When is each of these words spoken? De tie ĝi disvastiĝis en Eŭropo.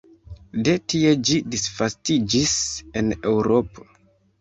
De 0.67 0.73
tie 0.93 1.11
ĝi 1.29 1.37
disvastiĝis 1.57 2.59
en 3.03 3.17
Eŭropo. 3.21 3.91